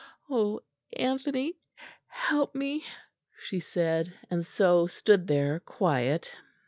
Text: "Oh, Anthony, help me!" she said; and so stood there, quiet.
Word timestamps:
"Oh, 0.31 0.61
Anthony, 0.97 1.59
help 2.07 2.55
me!" 2.55 2.83
she 3.39 3.59
said; 3.59 4.11
and 4.31 4.43
so 4.43 4.87
stood 4.87 5.27
there, 5.27 5.59
quiet. 5.59 6.33